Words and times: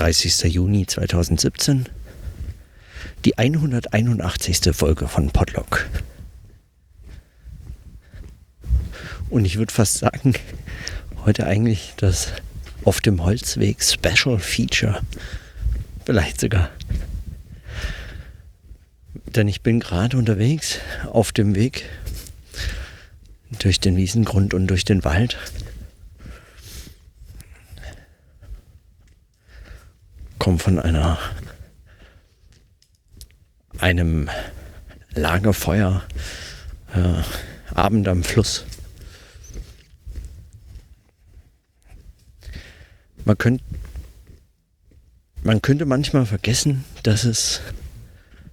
30. 0.00 0.44
Juni 0.54 0.86
2017, 0.86 1.86
die 3.26 3.36
181. 3.36 4.74
Folge 4.74 5.06
von 5.08 5.28
Podlock. 5.28 5.90
Und 9.28 9.44
ich 9.44 9.58
würde 9.58 9.74
fast 9.74 9.98
sagen, 9.98 10.32
heute 11.26 11.46
eigentlich 11.46 11.92
das 11.98 12.32
auf 12.82 13.02
dem 13.02 13.22
Holzweg 13.22 13.84
Special 13.84 14.38
Feature. 14.38 15.02
Vielleicht 16.06 16.40
sogar. 16.40 16.70
Denn 19.26 19.48
ich 19.48 19.60
bin 19.60 19.80
gerade 19.80 20.16
unterwegs 20.16 20.78
auf 21.12 21.30
dem 21.30 21.54
Weg 21.54 21.84
durch 23.58 23.80
den 23.80 23.98
Wiesengrund 23.98 24.54
und 24.54 24.66
durch 24.66 24.86
den 24.86 25.04
Wald 25.04 25.36
komme 30.40 30.58
von 30.58 30.80
einer 30.80 31.18
einem 33.78 34.28
Lagerfeuer 35.12 36.02
äh, 36.94 37.74
Abend 37.74 38.08
am 38.08 38.24
Fluss. 38.24 38.64
Man 43.24 43.38
könnte 43.38 43.62
man 45.42 45.62
könnte 45.62 45.86
manchmal 45.86 46.26
vergessen, 46.26 46.84
dass 47.02 47.24
es 47.24 47.60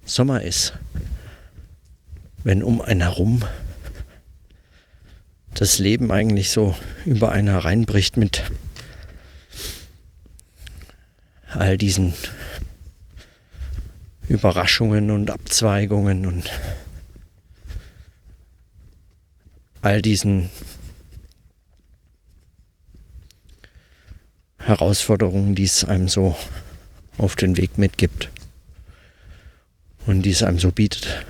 Sommer 0.04 0.42
ist, 0.42 0.74
wenn 2.44 2.62
um 2.62 2.80
einen 2.80 3.02
herum 3.02 3.42
das 5.54 5.78
Leben 5.78 6.12
eigentlich 6.12 6.50
so 6.50 6.76
über 7.04 7.32
einen 7.32 7.48
hereinbricht 7.48 8.16
mit 8.16 8.42
all 11.50 11.78
diesen 11.78 12.14
Überraschungen 14.28 15.10
und 15.10 15.30
Abzweigungen 15.30 16.26
und 16.26 16.50
all 19.80 20.02
diesen 20.02 20.50
Herausforderungen, 24.58 25.54
die 25.54 25.64
es 25.64 25.84
einem 25.84 26.08
so 26.08 26.36
auf 27.16 27.36
den 27.36 27.56
Weg 27.56 27.78
mitgibt 27.78 28.28
und 30.06 30.22
die 30.22 30.30
es 30.30 30.42
einem 30.42 30.58
so 30.58 30.70
bietet. 30.70 31.24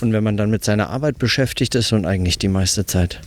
Und 0.00 0.12
wenn 0.12 0.22
man 0.22 0.36
dann 0.36 0.50
mit 0.50 0.62
seiner 0.62 0.90
Arbeit 0.90 1.18
beschäftigt 1.18 1.74
ist 1.74 1.92
und 1.92 2.06
eigentlich 2.06 2.38
die 2.38 2.48
meiste 2.48 2.86
Zeit 2.86 3.20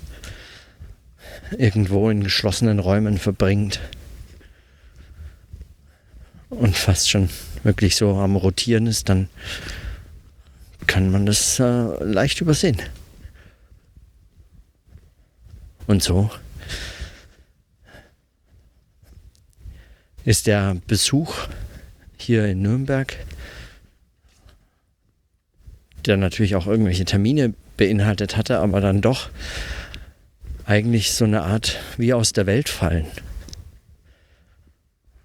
irgendwo 1.57 2.09
in 2.09 2.23
geschlossenen 2.23 2.79
Räumen 2.79 3.17
verbringt, 3.17 3.81
und 6.49 6.75
fast 6.75 7.09
schon 7.09 7.29
wirklich 7.63 7.95
so 7.95 8.15
am 8.15 8.35
Rotieren 8.35 8.87
ist, 8.87 9.09
dann 9.09 9.29
kann 10.87 11.11
man 11.11 11.25
das 11.25 11.59
äh, 11.59 12.03
leicht 12.03 12.41
übersehen. 12.41 12.81
Und 15.87 16.03
so 16.03 16.29
ist 20.25 20.47
der 20.47 20.77
Besuch 20.87 21.47
hier 22.17 22.45
in 22.45 22.61
Nürnberg, 22.61 23.15
der 26.05 26.17
natürlich 26.17 26.55
auch 26.55 26.67
irgendwelche 26.67 27.05
Termine 27.05 27.53
beinhaltet 27.77 28.37
hatte, 28.37 28.59
aber 28.59 28.81
dann 28.81 29.01
doch 29.01 29.29
eigentlich 30.65 31.13
so 31.13 31.25
eine 31.25 31.41
Art 31.41 31.79
wie 31.97 32.13
aus 32.13 32.33
der 32.33 32.45
Welt 32.45 32.69
fallen. 32.69 33.07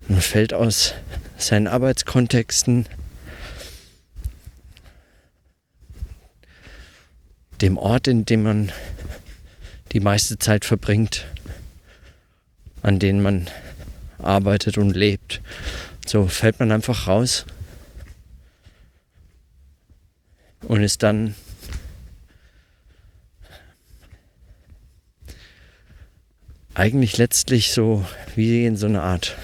Man 0.09 0.21
fällt 0.21 0.53
aus 0.53 0.95
seinen 1.39 1.67
Arbeitskontexten, 1.67 2.87
dem 7.63 7.79
Ort, 7.79 8.07
in 8.07 8.27
dem 8.27 8.43
man 8.43 8.73
die 9.93 10.01
meiste 10.01 10.39
Zeit 10.39 10.65
verbringt, 10.65 11.27
an 12.83 12.99
dem 12.99 13.23
man 13.23 13.49
arbeitet 14.19 14.77
und 14.77 14.95
lebt. 14.95 15.41
So 16.07 16.27
fällt 16.27 16.59
man 16.61 16.71
einfach 16.71 17.07
raus 17.07 17.47
und 20.63 20.83
ist 20.83 21.03
dann 21.03 21.35
eigentlich 26.75 27.17
letztlich 27.17 27.73
so 27.73 28.05
wie 28.35 28.67
in 28.67 28.77
so 28.77 28.87
einer 28.87 29.03
Art 29.03 29.37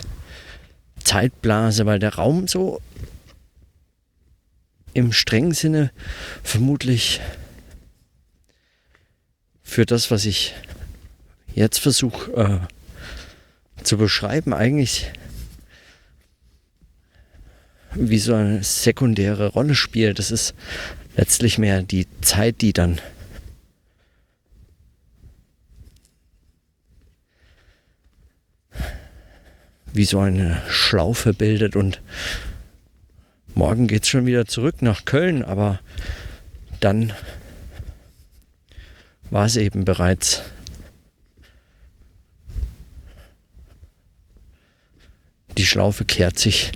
Zeitblase, 1.11 1.87
weil 1.87 1.99
der 1.99 2.15
Raum 2.15 2.47
so 2.47 2.81
im 4.95 5.13
strengen 5.13 5.55
Sinne 5.55 5.91
vermutlich 6.45 7.21
für 9.65 9.87
das, 9.87 10.13
was 10.13 10.25
ich 10.25 10.55
jetzt 11.53 11.79
versuche 11.79 12.31
äh, 13.81 13.83
zu 13.83 13.99
beschreiben, 13.99 14.55
eigentlich 14.55 15.11
wie 17.95 18.21
so 18.21 18.35
eine 18.35 18.63
sekundäre 18.63 19.49
Rolle 19.49 19.75
spielt. 19.75 20.21
Das 20.21 20.31
ist 20.31 20.55
letztlich 21.17 21.59
mehr 21.59 21.83
die 21.83 22.07
Zeit, 22.21 22.61
die 22.61 22.73
dann 22.73 23.01
wie 29.93 30.05
so 30.05 30.21
eine 30.21 30.63
Schlaufe 30.69 31.35
bildet 31.35 31.77
und 31.77 32.01
morgen 33.55 33.87
geht 33.87 34.05
es 34.05 34.09
schon 34.09 34.27
wieder 34.27 34.47
zurück 34.47 34.83
nach 34.83 35.05
Köln, 35.05 35.43
aber 35.45 35.81
dann 36.81 37.13
war 39.31 39.47
es 39.47 39.57
eben 39.57 39.85
bereits. 39.85 40.43
Die 45.57 45.67
Schlaufe 45.67 46.05
kehrt 46.05 46.39
sich 46.39 46.73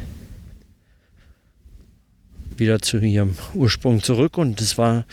wieder 2.57 2.81
zu 2.81 2.99
ihrem 2.99 3.37
Ursprung 3.55 4.03
zurück 4.03 4.39
und 4.39 4.61
es 4.61 4.79
war 4.79 5.05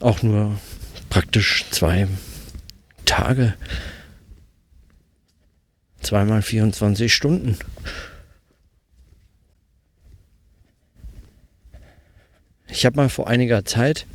auch 0.00 0.22
nur 0.22 0.58
praktisch 1.08 1.64
zwei 1.70 2.08
Tage 3.04 3.54
Zweimal 6.00 6.42
24 6.42 7.12
Stunden. 7.12 7.58
Ich 12.68 12.86
habe 12.86 12.96
mal 12.96 13.08
vor 13.08 13.28
einiger 13.28 13.64
Zeit, 13.64 14.06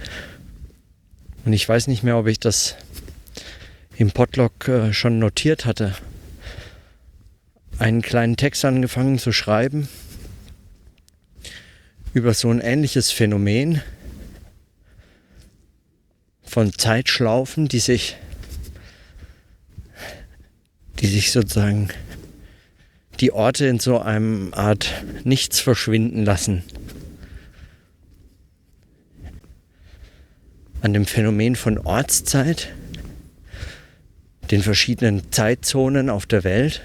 und 1.46 1.54
ich 1.54 1.68
weiß 1.68 1.88
nicht 1.88 2.04
mehr, 2.04 2.18
ob 2.18 2.28
ich 2.28 2.40
das 2.40 2.76
im 3.98 4.12
Podlog 4.12 4.68
äh, 4.68 4.94
schon 4.94 5.20
notiert 5.20 5.66
hatte, 5.66 5.96
einen 7.78 8.02
kleinen 8.02 8.38
Text 8.38 8.66
angefangen 8.66 9.20
zu 9.20 9.32
schreiben 9.32 9.88
über 12.14 12.34
so 12.34 12.50
ein 12.50 12.62
ähnliches 12.62 13.12
Phänomen 13.12 13.82
von 16.44 16.72
Zeitschlaufen, 16.74 17.68
die 17.68 17.80
sich 17.80 18.16
die 21.00 21.08
sich 21.08 21.32
sozusagen 21.32 21.90
die 23.20 23.32
Orte 23.32 23.66
in 23.66 23.80
so 23.80 24.00
einem 24.00 24.54
Art 24.54 25.04
Nichts 25.24 25.60
verschwinden 25.60 26.26
lassen. 26.26 26.64
An 30.82 30.94
dem 30.94 31.06
Phänomen 31.06 31.56
von 31.56 31.78
Ortszeit, 31.80 32.70
den 34.52 34.62
verschiedenen 34.62 35.32
Zeitzonen 35.32 36.10
auf 36.10 36.26
der 36.26 36.44
Welt 36.44 36.82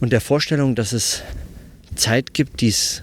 und 0.00 0.12
der 0.12 0.20
Vorstellung, 0.20 0.74
dass 0.74 0.92
es 0.92 1.22
Zeit 1.94 2.34
gibt, 2.34 2.60
die 2.60 2.68
es 2.68 3.02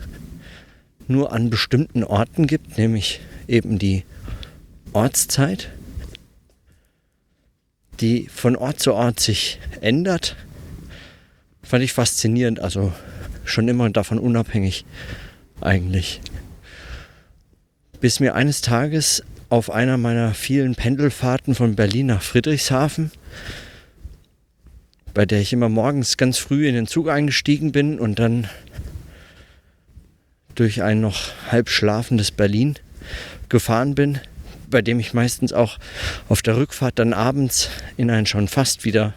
nur 1.08 1.32
an 1.32 1.50
bestimmten 1.50 2.04
Orten 2.04 2.46
gibt, 2.46 2.78
nämlich 2.78 3.22
eben 3.48 3.80
die 3.80 4.04
Ortszeit 4.94 5.70
die 8.02 8.28
von 8.34 8.56
Ort 8.56 8.80
zu 8.80 8.94
Ort 8.94 9.20
sich 9.20 9.60
ändert, 9.80 10.36
fand 11.64 11.84
ich 11.84 11.94
faszinierend. 11.94 12.60
Also 12.60 12.92
schon 13.46 13.68
immer 13.68 13.90
davon 13.90 14.20
unabhängig 14.20 14.86
eigentlich. 15.62 16.22
Bis 18.00 18.20
mir 18.20 18.36
eines 18.36 18.62
Tages 18.62 19.24
auf 19.50 19.70
einer 19.70 19.98
meiner 19.98 20.34
vielen 20.34 20.76
Pendelfahrten 20.76 21.56
von 21.56 21.76
Berlin 21.76 22.08
nach 22.08 22.22
Friedrichshafen, 22.22 23.12
bei 25.14 25.26
der 25.26 25.42
ich 25.42 25.54
immer 25.54 25.70
morgens 25.70 26.18
ganz 26.18 26.38
früh 26.38 26.68
in 26.68 26.74
den 26.74 26.88
Zug 26.88 27.10
eingestiegen 27.10 27.72
bin 27.72 28.00
und 28.00 28.18
dann 28.18 28.50
durch 30.56 30.82
ein 30.82 31.02
noch 31.02 31.32
halb 31.52 31.70
schlafendes 31.70 32.32
Berlin 32.32 32.76
gefahren 33.50 33.94
bin, 33.94 34.20
bei 34.72 34.82
dem 34.82 35.00
ich 35.00 35.14
meistens 35.14 35.54
auch 35.54 35.78
auf 36.28 36.42
der 36.42 36.58
Rückfahrt 36.58 36.98
dann 36.98 37.14
abends 37.14 37.70
in 37.98 38.10
ein 38.10 38.26
schon 38.26 38.48
fast 38.48 38.84
wieder, 38.84 39.14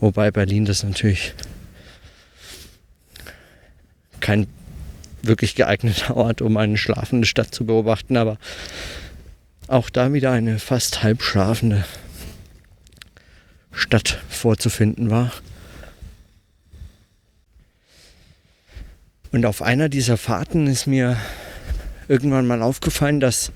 wobei 0.00 0.30
Berlin 0.30 0.66
das 0.66 0.82
natürlich 0.82 1.32
kein 4.20 4.46
wirklich 5.22 5.54
geeigneter 5.54 6.16
Ort, 6.16 6.42
um 6.42 6.56
eine 6.56 6.76
schlafende 6.76 7.26
Stadt 7.26 7.54
zu 7.54 7.64
beobachten, 7.64 8.16
aber 8.16 8.36
auch 9.68 9.88
da 9.88 10.12
wieder 10.12 10.32
eine 10.32 10.58
fast 10.58 11.02
halb 11.02 11.22
schlafende 11.22 11.84
Stadt 13.72 14.18
vorzufinden 14.28 15.10
war. 15.10 15.32
Und 19.30 19.46
auf 19.46 19.62
einer 19.62 19.88
dieser 19.88 20.18
Fahrten 20.18 20.66
ist 20.66 20.86
mir 20.86 21.16
irgendwann 22.06 22.46
mal 22.46 22.60
aufgefallen, 22.60 23.18
dass 23.18 23.50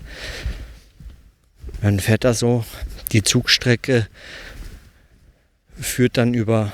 man 1.87 2.00
fährt 2.00 2.25
da 2.25 2.35
so, 2.35 2.65
die 3.12 3.23
Zugstrecke 3.23 4.09
führt 5.81 6.17
dann 6.17 6.35
über, 6.35 6.73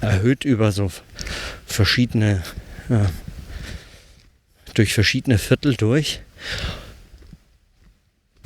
erhöht 0.00 0.44
über 0.44 0.72
so 0.72 0.90
verschiedene, 1.64 2.42
ja, 2.88 3.08
durch 4.74 4.94
verschiedene 4.94 5.38
Viertel 5.38 5.76
durch. 5.76 6.20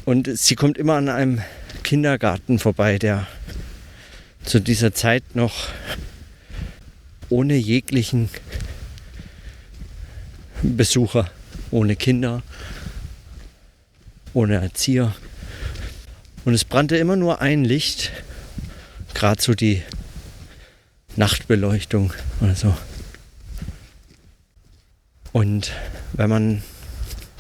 Und 0.04 0.28
sie 0.36 0.54
kommt 0.54 0.76
immer 0.76 0.96
an 0.96 1.08
einem 1.08 1.40
Kindergarten 1.82 2.58
vorbei, 2.58 2.98
der 2.98 3.26
zu 4.44 4.60
dieser 4.60 4.92
Zeit 4.92 5.34
noch 5.34 5.70
ohne 7.30 7.56
jeglichen 7.56 8.28
Besucher, 10.60 11.30
ohne 11.70 11.96
Kinder, 11.96 12.42
ohne 14.34 14.56
Erzieher. 14.56 15.14
Und 16.44 16.55
es 16.55 16.64
brannte 16.64 16.96
immer 16.96 17.17
nur 17.17 17.40
ein 17.40 17.64
Licht, 17.64 18.11
gerade 19.14 19.40
so 19.40 19.55
die 19.55 19.82
Nachtbeleuchtung 21.17 22.12
oder 22.40 22.55
so. 22.55 22.75
Und 25.32 25.73
wenn 26.12 26.29
man 26.29 26.62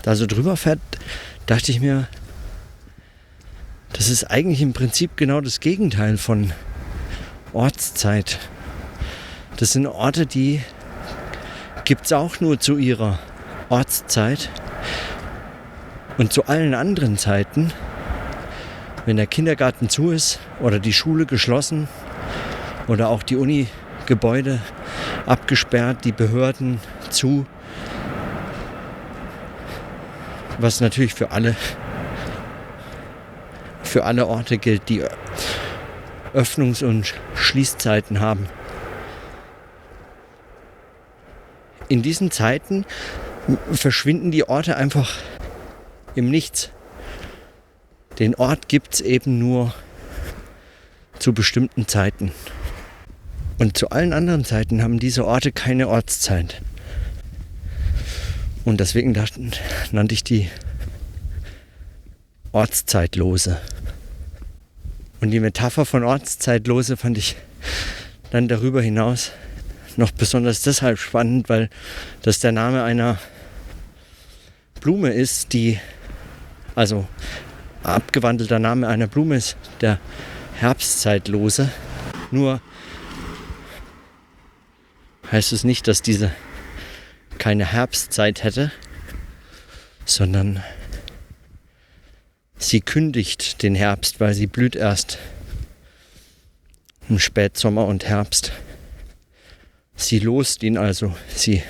da 0.02 0.16
so 0.16 0.26
drüber 0.26 0.56
fährt, 0.56 0.80
dachte 1.46 1.72
ich 1.72 1.80
mir, 1.80 2.08
das 3.92 4.08
ist 4.08 4.24
eigentlich 4.24 4.62
im 4.62 4.72
Prinzip 4.72 5.16
genau 5.16 5.40
das 5.40 5.60
Gegenteil 5.60 6.16
von 6.16 6.52
Ortszeit. 7.52 8.38
Das 9.58 9.72
sind 9.72 9.86
Orte, 9.86 10.26
die 10.26 10.62
gibt 11.84 12.06
es 12.06 12.12
auch 12.12 12.40
nur 12.40 12.58
zu 12.58 12.78
ihrer 12.78 13.18
Ortszeit. 13.68 14.48
Und 16.22 16.32
zu 16.32 16.44
allen 16.44 16.72
anderen 16.72 17.18
Zeiten, 17.18 17.72
wenn 19.06 19.16
der 19.16 19.26
Kindergarten 19.26 19.88
zu 19.88 20.12
ist 20.12 20.38
oder 20.60 20.78
die 20.78 20.92
Schule 20.92 21.26
geschlossen 21.26 21.88
oder 22.86 23.08
auch 23.08 23.24
die 23.24 23.34
Uni-Gebäude 23.34 24.60
abgesperrt, 25.26 26.04
die 26.04 26.12
Behörden 26.12 26.78
zu, 27.10 27.44
was 30.60 30.80
natürlich 30.80 31.12
für 31.12 31.32
alle 31.32 31.56
für 33.82 34.04
alle 34.04 34.28
Orte 34.28 34.58
gilt, 34.58 34.88
die 34.88 35.02
Öffnungs- 36.34 36.84
und 36.84 37.14
Schließzeiten 37.34 38.20
haben. 38.20 38.48
In 41.88 42.00
diesen 42.00 42.30
Zeiten 42.30 42.86
verschwinden 43.72 44.30
die 44.30 44.48
Orte 44.48 44.76
einfach 44.76 45.16
im 46.14 46.30
Nichts. 46.30 46.70
Den 48.18 48.34
Ort 48.34 48.68
gibt 48.68 48.94
es 48.94 49.00
eben 49.00 49.38
nur 49.38 49.74
zu 51.18 51.32
bestimmten 51.32 51.88
Zeiten. 51.88 52.32
Und 53.58 53.76
zu 53.76 53.90
allen 53.90 54.12
anderen 54.12 54.44
Zeiten 54.44 54.82
haben 54.82 54.98
diese 54.98 55.26
Orte 55.26 55.52
keine 55.52 55.88
Ortszeit. 55.88 56.60
Und 58.64 58.80
deswegen 58.80 59.12
nannte 59.92 60.14
ich 60.14 60.24
die 60.24 60.48
Ortszeitlose. 62.52 63.60
Und 65.20 65.30
die 65.30 65.40
Metapher 65.40 65.84
von 65.86 66.04
Ortszeitlose 66.04 66.96
fand 66.96 67.18
ich 67.18 67.36
dann 68.30 68.48
darüber 68.48 68.82
hinaus 68.82 69.32
noch 69.96 70.10
besonders 70.10 70.62
deshalb 70.62 70.98
spannend, 70.98 71.48
weil 71.48 71.68
das 72.22 72.40
der 72.40 72.52
Name 72.52 72.82
einer 72.82 73.18
Blume 74.80 75.10
ist, 75.10 75.52
die, 75.52 75.78
also 76.74 77.06
abgewandelter 77.82 78.58
Name 78.58 78.88
einer 78.88 79.06
Blume 79.06 79.36
ist, 79.36 79.56
der 79.80 79.98
Herbstzeitlose. 80.54 81.70
Nur 82.30 82.60
heißt 85.30 85.52
es 85.52 85.64
nicht, 85.64 85.88
dass 85.88 86.02
diese 86.02 86.30
keine 87.38 87.64
Herbstzeit 87.64 88.44
hätte, 88.44 88.70
sondern 90.04 90.62
Sie 92.62 92.80
kündigt 92.80 93.64
den 93.64 93.74
Herbst, 93.74 94.20
weil 94.20 94.34
sie 94.34 94.46
blüht 94.46 94.76
erst 94.76 95.18
im 97.08 97.18
Spätsommer 97.18 97.86
und 97.86 98.04
Herbst. 98.04 98.52
Sie 99.96 100.20
lost 100.20 100.62
ihn 100.62 100.78
also, 100.78 101.14
sie 101.34 101.64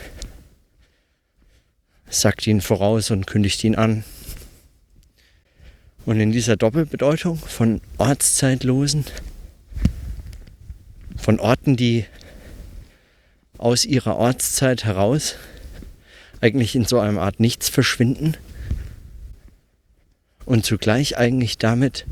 sagt 2.10 2.46
ihn 2.46 2.60
voraus 2.60 3.10
und 3.10 3.26
kündigt 3.26 3.64
ihn 3.64 3.74
an. 3.74 4.04
Und 6.04 6.20
in 6.20 6.32
dieser 6.32 6.56
Doppelbedeutung 6.56 7.38
von 7.38 7.80
Ortszeitlosen, 7.98 9.04
von 11.16 11.38
Orten, 11.38 11.76
die 11.76 12.06
aus 13.58 13.84
ihrer 13.84 14.16
Ortszeit 14.16 14.84
heraus 14.84 15.36
eigentlich 16.40 16.74
in 16.74 16.84
so 16.84 16.98
einer 16.98 17.20
Art 17.20 17.38
Nichts 17.38 17.68
verschwinden, 17.68 18.36
und 20.44 20.66
zugleich 20.66 21.16
eigentlich 21.16 21.58
damit 21.58 22.06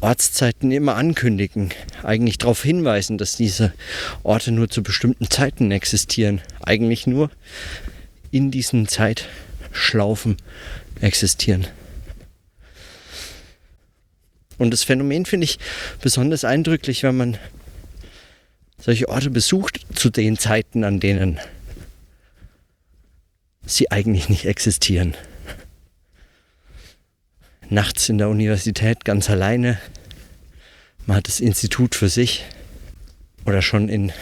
Ortszeiten 0.00 0.72
immer 0.72 0.96
ankündigen, 0.96 1.70
eigentlich 2.02 2.38
darauf 2.38 2.62
hinweisen, 2.62 3.18
dass 3.18 3.36
diese 3.36 3.72
Orte 4.24 4.50
nur 4.50 4.68
zu 4.68 4.82
bestimmten 4.82 5.30
Zeiten 5.30 5.70
existieren, 5.70 6.40
eigentlich 6.60 7.06
nur 7.06 7.30
in 8.30 8.50
diesen 8.50 8.88
Zeitschlaufen 8.88 10.38
existieren. 11.00 11.66
Und 14.62 14.70
das 14.70 14.84
Phänomen 14.84 15.26
finde 15.26 15.44
ich 15.44 15.58
besonders 16.00 16.44
eindrücklich, 16.44 17.02
wenn 17.02 17.16
man 17.16 17.38
solche 18.78 19.08
Orte 19.08 19.30
besucht 19.30 19.80
zu 19.94 20.10
den 20.10 20.38
Zeiten, 20.38 20.84
an 20.84 21.00
denen 21.00 21.38
sie 23.66 23.90
eigentlich 23.90 24.28
nicht 24.28 24.46
existieren 24.46 25.14
nachts 27.72 28.08
in 28.08 28.18
der 28.18 28.28
Universität 28.28 29.04
ganz 29.04 29.30
alleine. 29.30 29.78
Man 31.06 31.16
hat 31.16 31.26
das 31.26 31.40
Institut 31.40 31.94
für 31.94 32.08
sich 32.08 32.44
oder 33.44 33.62
schon 33.62 33.88
in, 33.88 34.12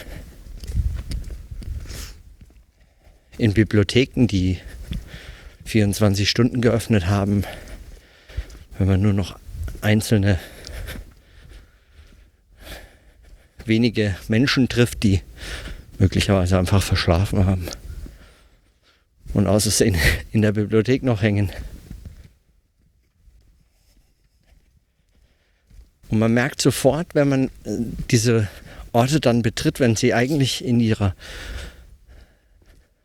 in 3.37 3.53
Bibliotheken, 3.53 4.25
die 4.25 4.57
24 5.65 6.29
Stunden 6.29 6.61
geöffnet 6.61 7.07
haben, 7.07 7.43
wenn 8.77 8.87
man 8.87 9.01
nur 9.01 9.13
noch 9.13 9.37
einzelne 9.81 10.39
wenige 13.65 14.15
Menschen 14.27 14.69
trifft, 14.69 15.03
die 15.03 15.21
möglicherweise 15.99 16.57
einfach 16.57 16.81
verschlafen 16.81 17.45
haben 17.45 17.67
und 19.33 19.47
außersehen 19.47 19.95
in 20.31 20.41
der 20.41 20.51
Bibliothek 20.51 21.03
noch 21.03 21.21
hängen. 21.21 21.51
Und 26.09 26.19
man 26.19 26.33
merkt 26.33 26.61
sofort, 26.61 27.15
wenn 27.15 27.29
man 27.29 27.45
äh, 27.63 27.77
diese 28.09 28.49
Orte 28.91 29.21
dann 29.21 29.41
betritt, 29.41 29.79
wenn 29.79 29.95
sie 29.95 30.13
eigentlich 30.13 30.63
in 30.63 30.81
ihrer, 30.81 31.15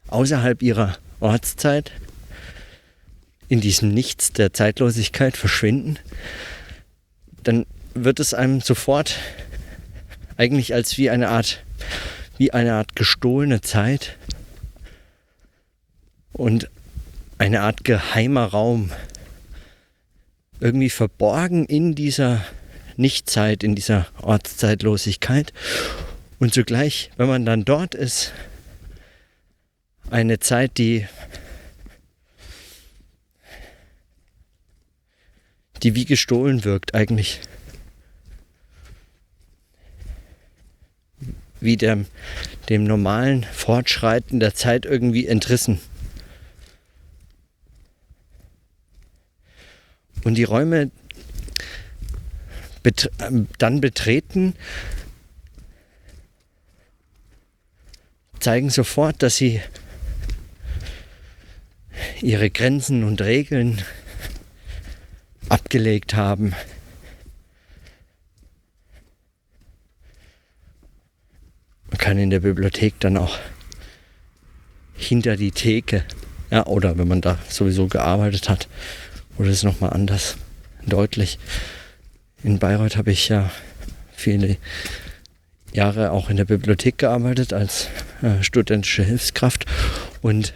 außerhalb 0.09 0.61
ihrer 0.63 0.99
Ortszeit, 1.21 1.93
in 3.49 3.61
diesem 3.61 3.95
Nichts 3.95 4.33
der 4.33 4.53
Zeitlosigkeit 4.53 5.37
verschwinden, 5.37 6.01
dann 7.47 7.67
wird 7.95 8.21
es 8.21 8.35
einem 8.35 8.61
sofort 8.61 9.17
eigentlich 10.37 10.75
als 10.75 10.99
wie 10.99 11.11
eine 11.11 11.29
Art, 11.29 11.63
wie 12.39 12.53
eine 12.53 12.75
Art 12.75 12.97
gestohlene 12.97 13.61
Zeit 13.61 14.17
und 16.33 16.69
eine 17.39 17.63
Art 17.63 17.85
geheimer 17.85 18.47
Raum 18.47 18.91
irgendwie 20.61 20.91
verborgen 20.91 21.67
in 21.67 21.95
dieser 21.95 22.45
Nichtzeit, 22.97 23.63
in 23.63 23.75
dieser 23.75 24.07
Ortszeitlosigkeit. 24.23 25.53
Und 26.39 26.55
zugleich, 26.55 27.11
wenn 27.17 27.29
man 27.29 27.45
dann 27.45 27.65
dort 27.65 27.95
ist, 27.95 28.33
eine 30.11 30.39
Zeit, 30.39 30.79
die, 30.79 31.07
die 35.83 35.95
wie 35.95 36.05
gestohlen 36.05 36.65
wirkt 36.65 36.95
eigentlich. 36.95 37.41
wie 41.61 41.77
dem, 41.77 42.07
dem 42.69 42.85
normalen 42.85 43.45
Fortschreiten 43.45 44.41
der 44.41 44.55
Zeit 44.55 44.87
irgendwie 44.87 45.27
entrissen. 45.27 45.81
Und 50.25 50.35
die 50.35 50.45
Räume 50.45 50.91
bet 52.83 53.11
dann 53.59 53.81
betreten, 53.81 54.55
zeigen 58.39 58.71
sofort, 58.71 59.23
dass 59.23 59.37
sie 59.37 59.61
ihre 62.21 62.51
Grenzen 62.51 63.03
und 63.03 63.21
Regeln 63.23 63.83
abgelegt 65.49 66.15
haben. 66.15 66.55
Man 71.91 71.99
kann 71.99 72.19
in 72.19 72.31
der 72.31 72.41
Bibliothek 72.41 72.99
dann 73.01 73.17
auch 73.17 73.39
hinter 74.97 75.37
die 75.37 75.53
Theke, 75.53 76.05
ja, 76.51 76.67
oder 76.67 76.99
wenn 76.99 77.09
man 77.09 77.21
da 77.21 77.39
sowieso 77.49 77.87
gearbeitet 77.87 78.49
hat, 78.49 78.69
oder 79.39 79.51
ist 79.51 79.63
nochmal 79.63 79.93
anders 79.93 80.37
deutlich. 80.87 81.39
In 82.43 82.59
Bayreuth 82.59 82.97
habe 82.97 83.13
ich 83.13 83.29
ja 83.29 83.51
viele 84.15 84.57
Jahre 85.73 86.11
auch 86.11 86.31
in 86.31 86.37
der 86.37 86.45
Bibliothek 86.45 86.99
gearbeitet 86.99 87.53
als 87.53 87.89
äh, 88.23 88.43
studentische 88.43 89.03
Hilfskraft 89.03 89.67
und 90.23 90.55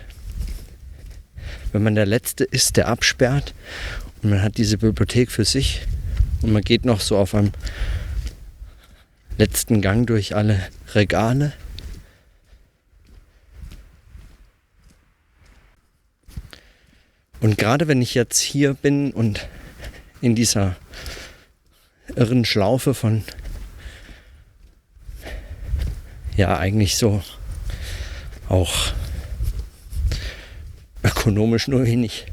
wenn 1.72 1.82
man 1.82 1.94
der 1.94 2.06
Letzte 2.06 2.44
ist, 2.44 2.76
der 2.76 2.88
absperrt 2.88 3.54
man 4.22 4.42
hat 4.42 4.58
diese 4.58 4.78
Bibliothek 4.78 5.30
für 5.30 5.44
sich 5.44 5.82
und 6.42 6.52
man 6.52 6.62
geht 6.62 6.84
noch 6.84 7.00
so 7.00 7.16
auf 7.16 7.34
einem 7.34 7.52
letzten 9.38 9.80
Gang 9.80 10.06
durch 10.06 10.36
alle 10.36 10.60
Regale. 10.94 11.52
Und 17.40 17.56
gerade 17.56 17.88
wenn 17.88 18.02
ich 18.02 18.14
jetzt 18.14 18.38
hier 18.38 18.74
bin 18.74 19.12
und 19.12 19.48
in 20.20 20.34
dieser 20.34 20.76
irren 22.14 22.44
Schlaufe 22.44 22.92
von 22.92 23.24
ja 26.36 26.58
eigentlich 26.58 26.96
so 26.96 27.22
auch 28.48 28.92
ökonomisch 31.02 31.68
nur 31.68 31.86
wenig 31.86 32.26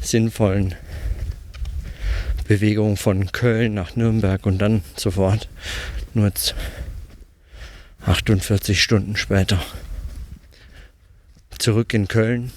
sinnvollen 0.00 0.76
Bewegung 2.50 2.96
von 2.96 3.30
Köln 3.30 3.74
nach 3.74 3.94
Nürnberg 3.94 4.44
und 4.44 4.58
dann 4.58 4.82
sofort 4.96 5.48
nur 6.14 6.32
48 8.04 8.82
Stunden 8.82 9.14
später 9.14 9.62
zurück 11.60 11.94
in 11.94 12.08
Köln. 12.08 12.50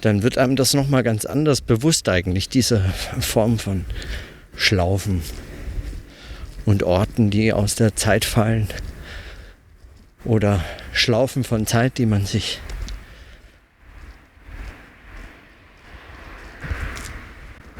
Dann 0.00 0.22
wird 0.22 0.38
einem 0.38 0.56
das 0.56 0.72
nochmal 0.72 1.02
ganz 1.02 1.26
anders 1.26 1.60
bewusst 1.60 2.08
eigentlich, 2.08 2.48
diese 2.48 2.80
Form 3.20 3.58
von 3.58 3.84
Schlaufen 4.56 5.20
und 6.64 6.84
Orten, 6.84 7.28
die 7.28 7.52
aus 7.52 7.74
der 7.74 7.96
Zeit 7.96 8.24
fallen 8.24 8.66
oder 10.24 10.64
Schlaufen 10.94 11.44
von 11.44 11.66
Zeit, 11.66 11.98
die 11.98 12.06
man 12.06 12.24
sich 12.24 12.60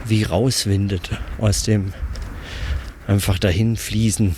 wie 0.05 0.23
rauswindet 0.23 1.11
aus 1.39 1.63
dem 1.63 1.93
einfach 3.07 3.39
dahin 3.39 3.77
fließen 3.77 4.37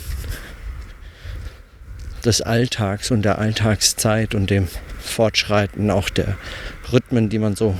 des 2.25 2.41
Alltags 2.41 3.11
und 3.11 3.21
der 3.21 3.37
Alltagszeit 3.39 4.35
und 4.35 4.49
dem 4.49 4.67
Fortschreiten 4.99 5.91
auch 5.91 6.09
der 6.09 6.37
Rhythmen, 6.91 7.29
die 7.29 7.39
man 7.39 7.55
so 7.55 7.77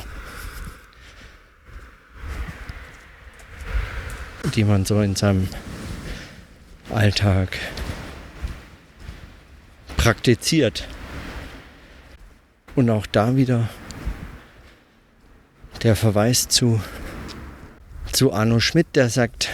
die 4.56 4.64
man 4.64 4.86
so 4.86 5.02
in 5.02 5.16
seinem 5.16 5.48
Alltag 6.90 7.58
praktiziert. 9.98 10.88
Und 12.76 12.90
auch 12.90 13.06
da 13.08 13.36
wieder 13.36 13.70
der 15.84 15.96
Verweis 15.96 16.48
zu, 16.48 16.82
zu 18.18 18.34
Arno 18.34 18.60
Schmidt, 18.60 18.96
der 18.96 19.12
sagt, 19.12 19.50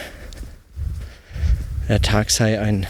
der 1.89 2.01
Tag 2.01 2.32
sei 2.32 2.62
ein, 2.62 2.88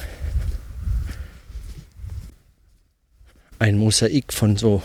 ein 3.57 3.79
Mosaik 3.79 4.33
von 4.33 4.55
so 4.55 4.83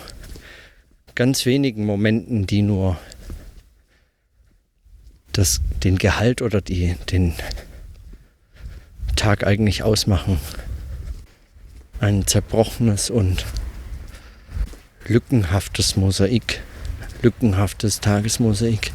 ganz 1.15 1.45
wenigen 1.45 1.85
Momenten, 1.85 2.47
die 2.47 2.63
nur 2.63 2.99
das, 5.33 5.61
den 5.85 5.99
Gehalt 5.99 6.41
oder 6.41 6.63
die, 6.63 6.97
den 7.11 7.35
Tag 9.15 9.47
eigentlich 9.47 9.83
ausmachen. 9.83 10.41
Ein 12.01 12.27
zerbrochenes 12.27 13.11
und 13.11 13.45
lückenhaftes 15.07 15.97
Mosaik, 15.97 16.63
lückenhaftes 17.21 18.01
Tagesmosaik. 18.01 18.93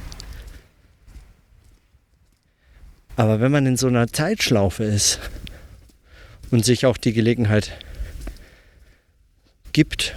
Aber 3.23 3.39
wenn 3.39 3.53
man 3.53 3.65
in 3.65 3.77
so 3.77 3.87
einer 3.87 4.11
Zeitschlaufe 4.11 4.83
ist 4.83 5.17
und 6.51 6.65
sich 6.65 6.85
auch 6.85 6.97
die 6.97 7.13
Gelegenheit 7.13 7.71
gibt 9.71 10.13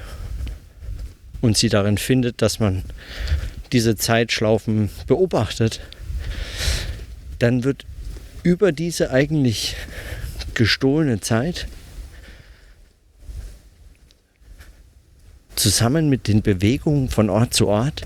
und 1.41 1.57
sie 1.57 1.69
darin 1.69 1.99
findet, 1.99 2.43
dass 2.43 2.59
man 2.59 2.83
diese 3.71 3.95
Zeitschlaufen 3.95 4.91
beobachtet, 5.07 5.79
dann 7.39 7.63
wird 7.63 7.87
über 8.43 8.73
diese 8.73 9.13
eigentlich 9.13 9.77
gestohlene 10.55 11.21
Zeit 11.21 11.69
zusammen 15.55 16.09
mit 16.09 16.27
den 16.27 16.43
Bewegungen 16.43 17.09
von 17.09 17.31
Ort 17.31 17.55
zu 17.55 17.69
Ort 17.69 18.03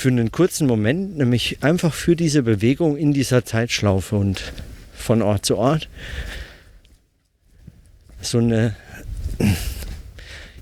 für 0.00 0.08
einen 0.08 0.32
kurzen 0.32 0.66
Moment, 0.66 1.18
nämlich 1.18 1.62
einfach 1.62 1.92
für 1.92 2.16
diese 2.16 2.42
Bewegung 2.42 2.96
in 2.96 3.12
dieser 3.12 3.44
Zeitschlaufe 3.44 4.16
und 4.16 4.54
von 4.94 5.20
Ort 5.20 5.44
zu 5.44 5.58
Ort, 5.58 5.90
so 8.22 8.38
eine, 8.38 8.74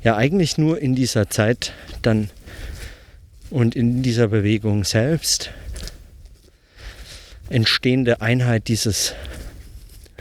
ja 0.03 0.17
eigentlich 0.17 0.59
nur 0.59 0.81
in 0.81 0.97
dieser 0.97 1.31
Zeit 1.31 1.73
dann 2.03 2.31
und 3.51 3.77
in 3.77 4.03
dieser 4.03 4.27
Bewegung 4.27 4.83
selbst 4.83 5.53
entstehende 7.49 8.21
Einheit 8.21 8.67
dieses 8.67 9.15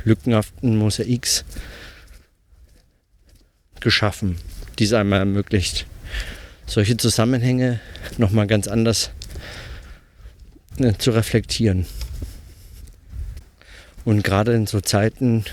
lückenhaften 0.04 0.78
Mosaiks 0.78 1.44
geschaffen, 3.80 4.38
die 4.78 4.84
es 4.84 4.94
einmal 4.94 5.22
ermöglicht, 5.22 5.88
solche 6.68 6.98
Zusammenhänge 6.98 7.80
nochmal 8.18 8.46
ganz 8.46 8.68
anders 8.68 9.10
ne, 10.78 10.98
zu 10.98 11.12
reflektieren. 11.12 11.88
Und 14.06 14.24
gerade 14.24 14.54
in 14.54 14.68
so 14.68 14.80
Zeiten, 14.80 15.46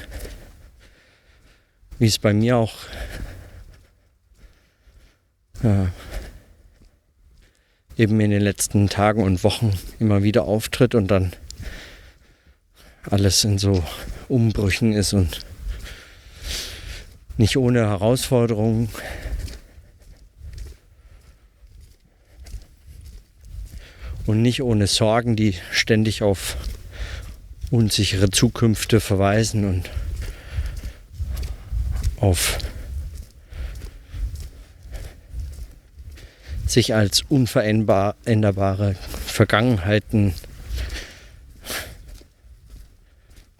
wie 1.98 2.06
es 2.06 2.18
bei 2.18 2.32
mir 2.32 2.56
auch 2.56 2.74
ja, 5.62 5.88
eben 7.96 8.20
in 8.20 8.30
den 8.30 8.42
letzten 8.42 8.88
Tagen 8.88 9.22
und 9.22 9.44
Wochen 9.44 9.72
immer 9.98 10.22
wieder 10.22 10.44
auftritt 10.44 10.94
und 10.94 11.08
dann 11.08 11.32
alles 13.08 13.44
in 13.44 13.58
so 13.58 13.82
Umbrüchen 14.28 14.92
ist 14.92 15.12
und 15.12 15.40
nicht 17.36 17.56
ohne 17.56 17.80
Herausforderungen. 17.80 18.88
Und 24.26 24.42
nicht 24.42 24.62
ohne 24.62 24.86
Sorgen, 24.86 25.36
die 25.36 25.54
ständig 25.70 26.22
auf 26.22 26.56
unsichere 27.70 28.30
Zukünfte 28.30 29.00
verweisen 29.00 29.64
und 29.64 29.90
auf 32.20 32.58
sich 36.66 36.94
als 36.94 37.22
unveränderbare 37.28 38.96
Vergangenheiten 39.26 40.34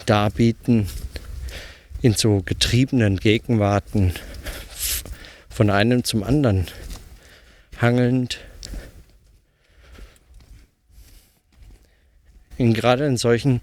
darbieten 0.06 0.88
in 2.02 2.14
so 2.14 2.42
getriebenen 2.44 3.18
Gegenwarten 3.18 4.12
von 5.48 5.70
einem 5.70 6.04
zum 6.04 6.22
anderen 6.22 6.66
hangelnd 7.80 8.38
in, 12.58 12.74
gerade 12.74 13.06
in 13.06 13.16
solchen, 13.16 13.60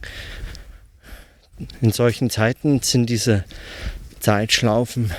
in 1.82 1.92
solchen 1.92 2.30
Zeiten 2.30 2.82
sind 2.82 3.08
diese 3.08 3.46
Zeitschlaufen 4.20 5.12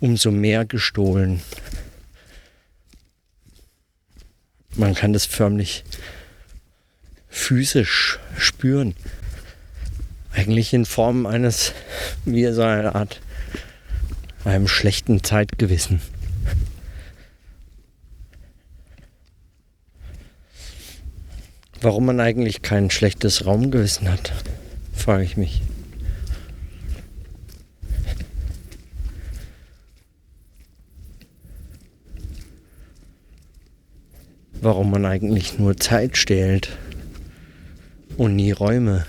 umso 0.00 0.30
mehr 0.30 0.64
gestohlen. 0.64 1.42
Man 4.74 4.94
kann 4.94 5.12
das 5.12 5.26
förmlich 5.26 5.84
physisch 7.28 8.18
spüren. 8.36 8.94
Eigentlich 10.32 10.72
in 10.72 10.86
Form 10.86 11.26
eines, 11.26 11.72
wie 12.24 12.50
so 12.52 12.62
eine 12.62 12.94
Art, 12.94 13.20
einem 14.44 14.68
schlechten 14.68 15.22
Zeitgewissen. 15.22 16.00
Warum 21.82 22.04
man 22.04 22.20
eigentlich 22.20 22.60
kein 22.60 22.90
schlechtes 22.90 23.46
Raumgewissen 23.46 24.10
hat, 24.10 24.32
frage 24.92 25.24
ich 25.24 25.38
mich. 25.38 25.62
Warum 34.60 34.90
man 34.90 35.06
eigentlich 35.06 35.58
nur 35.58 35.78
Zeit 35.78 36.18
stählt 36.18 36.76
und 38.18 38.36
nie 38.36 38.52
Räume. 38.52 39.06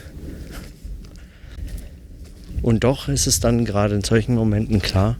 Und 2.62 2.86
doch 2.86 3.10
ist 3.10 3.28
es 3.28 3.42
dann 3.42 3.66
gerade 3.66 3.96
in 3.96 4.04
solchen 4.04 4.36
Momenten 4.36 4.82
klar, 4.82 5.18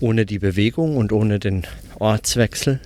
ohne 0.00 0.24
die 0.24 0.38
Bewegung 0.38 0.96
und 0.96 1.12
ohne 1.12 1.38
den 1.38 1.66
Ortswechsel 1.98 2.80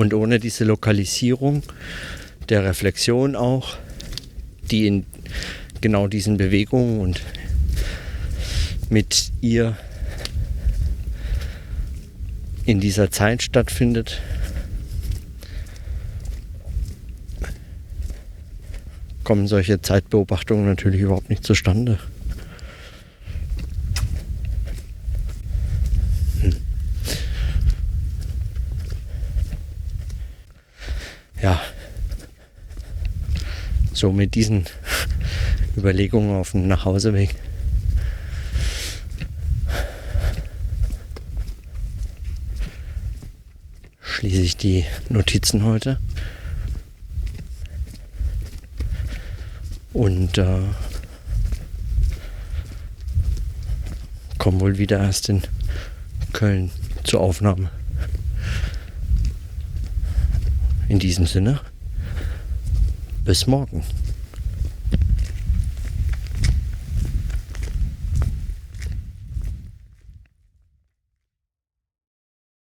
und 0.00 0.14
ohne 0.14 0.40
diese 0.40 0.64
Lokalisierung 0.64 1.62
der 2.48 2.64
Reflexion 2.64 3.36
auch, 3.36 3.76
die 4.70 4.86
in 4.86 5.04
genau 5.82 6.08
diesen 6.08 6.38
Bewegungen 6.38 7.00
und 7.00 7.20
mit 8.88 9.30
ihr 9.42 9.76
in 12.64 12.80
dieser 12.80 13.10
Zeit 13.10 13.42
stattfindet, 13.42 14.22
kommen 19.22 19.48
solche 19.48 19.82
Zeitbeobachtungen 19.82 20.64
natürlich 20.64 21.02
überhaupt 21.02 21.28
nicht 21.28 21.44
zustande. 21.44 21.98
Hm. 26.40 26.56
Ja, 31.42 31.60
so 34.00 34.12
mit 34.12 34.34
diesen 34.34 34.64
Überlegungen 35.76 36.40
auf 36.40 36.52
dem 36.52 36.66
Nachhauseweg. 36.66 37.36
schließe 44.02 44.42
ich 44.42 44.56
die 44.56 44.84
Notizen 45.08 45.64
heute. 45.64 45.98
Und 49.94 50.36
äh, 50.36 50.60
kommen 54.36 54.60
wohl 54.60 54.76
wieder 54.76 54.98
erst 54.98 55.30
in 55.30 55.42
Köln 56.34 56.70
zur 57.02 57.20
Aufnahme. 57.20 57.70
In 60.88 60.98
diesem 60.98 61.26
Sinne, 61.26 61.60
bis 63.30 63.46
morgen. 63.46 63.84